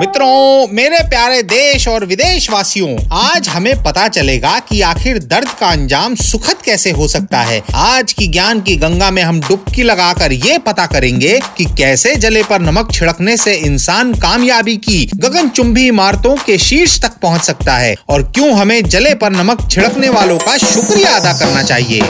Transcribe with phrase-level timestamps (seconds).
[0.00, 5.66] मित्रों, मेरे प्यारे देश और विदेश वासियों आज हमें पता चलेगा कि आखिर दर्द का
[5.66, 10.32] अंजाम सुखद कैसे हो सकता है। आज की ज्ञान की गंगा में हम डुबकी लगाकर
[10.32, 15.86] ये पता करेंगे कि कैसे जले पर नमक छिड़कने से इंसान कामयाबी की गगन चुंबी
[15.88, 20.38] इमारतों के शीर्ष तक पहुँच सकता है। और क्यों हमें जले पर नमक छिड़कने वालों
[20.38, 22.02] का शुक्रिया अदा करना चाहिए?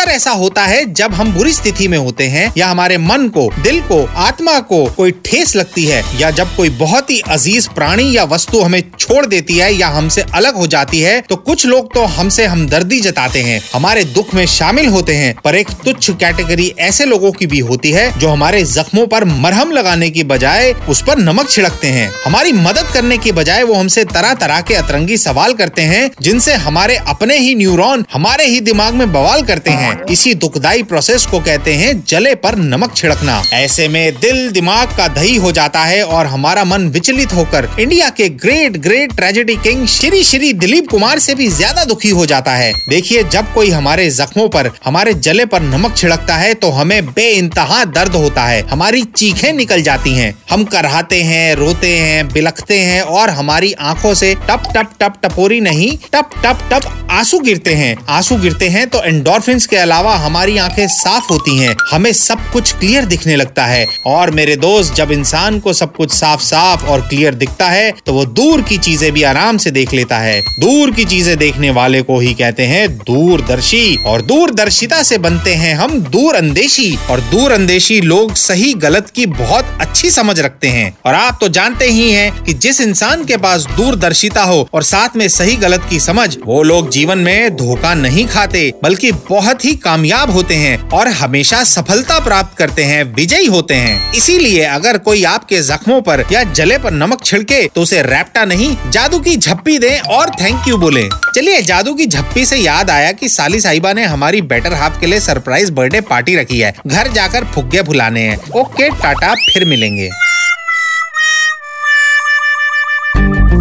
[0.00, 3.48] अक्सर ऐसा होता है जब हम बुरी स्थिति में होते हैं या हमारे मन को,
[3.62, 8.04] दिल को, आत्मा को कोई ठेस लगती है या जब कोई बहुत ही अज़ीज़ प्राणी
[8.16, 11.92] या वस्तु हमें छोड़ देती है या हमसे अलग हो जाती है तो कुछ लोग
[11.94, 16.72] तो हमसे हमदर्दी जताते हैं। हमारे दुख में शामिल होते हैं, पर एक तुच्छ कैटेगरी
[16.80, 21.02] ऐसे लोगों की भी होती है जो हमारे जख्मों पर मरहम लगाने की बजाय उस
[21.06, 25.16] पर नमक छिड़कते हैं। हमारी मदद करने की बजाय वो हमसे तरह तरह के अतरंगी
[25.18, 29.89] सवाल करते हैं, जिनसे हमारे अपने ही न्यूरॉन हमारे ही दिमाग में बवाल करते हैं।
[29.90, 34.96] हैं। इसी दुखदाई प्रोसेस को कहते हैं जले पर नमक छिड़कना। ऐसे में दिल दिमाग
[34.96, 39.56] का दही हो जाता है और हमारा मन विचलित होकर इंडिया के great great tragedy
[39.58, 43.70] king Shri Shri Dilip Kumar से भी ज़्यादा दुखी हो जाता है। देखिए, जब कोई
[43.70, 48.44] हमारे जख्मों पर, हमारे जले पर नमक छिड़कता है तो हमें बे इंतहा दर्द होता
[48.44, 53.72] है। हमारी चीखें निकल जाती हैं। हम करहाते हैं, रोते हैं, बिलखते हैं और हमारी
[53.72, 58.68] आँखों से टप टप टप टपोरी नहीं, टप टप टप आँसू गिरते हैं। आँसू गिरते
[58.68, 63.36] हैं तो एंडोरफिन के अलावा हमारी आँखें साफ़ होती हैं, हमें सब कुछ क्लियर दिखने
[63.36, 67.68] लगता है। और मेरे दोस्त, जब इंसान को सब कुछ साफ़ साफ़ और क्लियर दिखता
[67.68, 71.36] है तो वो दूर की चीज़ें भी आराम से देख लेता है। दूर की चीज़ें
[71.38, 76.94] देखने वाले को ही कहते हैं दूरदर्शी। और दूरदर्शिता से बनते हैं हम दूर अंदेशी
[77.10, 81.48] और दूर अंदेशी लोग सही गलत की बहुत अच्छी समझ रखते हैं। और आप तो
[81.50, 85.86] जानते ही हैं कि जिस इंसान के पास दूरदर्शिता हो और साथ में सही गलत
[85.90, 90.54] की समझ, वो लोग जीवन में धोखा नहीं खाते, बल्कि बहुत बहुत ही कामयाब होते
[90.54, 96.00] हैं और हमेशा सफलता प्राप्त करते हैं विजयी होते हैं। इसीलिए अगर कोई आपके जख्मों
[96.02, 100.30] पर या जले पर नमक छिड़के तो उसे रैप्टा नहीं जादू की झप्पी दें और
[100.40, 104.42] थैंक यू बोले। चलिए जादू की झप्पी से याद आया कि साली साहिबा ने हमारी
[104.44, 108.88] बेटर हाफ़ के लिए सरप्राइज़ बर्थडे पार्टी रखी है। घर जाकर फुग्गे फुलाने हैं। ओके
[109.02, 110.08] टाटा फिर मिलेंगे।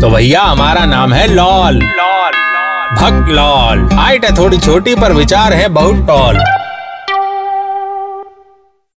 [0.00, 2.45] तो भैया हमारा नाम है लॉल। लॉल।
[2.96, 6.38] भक्त लॉल। हाइट है थोड़ी छोटी पर विचार है बहुत टॉल।